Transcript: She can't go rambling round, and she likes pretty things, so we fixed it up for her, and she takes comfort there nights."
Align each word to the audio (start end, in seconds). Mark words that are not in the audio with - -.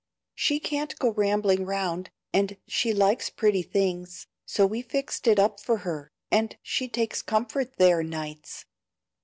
She 0.33 0.59
can't 0.59 0.97
go 0.97 1.09
rambling 1.11 1.63
round, 1.63 2.09
and 2.33 2.57
she 2.65 2.91
likes 2.91 3.29
pretty 3.29 3.61
things, 3.61 4.25
so 4.47 4.65
we 4.65 4.81
fixed 4.81 5.27
it 5.27 5.37
up 5.37 5.59
for 5.59 5.77
her, 5.85 6.11
and 6.31 6.57
she 6.63 6.87
takes 6.87 7.21
comfort 7.21 7.77
there 7.77 8.01
nights." 8.01 8.65